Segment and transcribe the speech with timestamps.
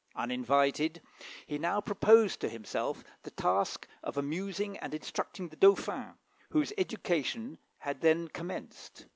[0.15, 0.99] Uninvited,
[1.45, 6.15] he now proposed to himself the task of amusing and instructing the Dauphin,
[6.49, 9.05] whose education had then commenced.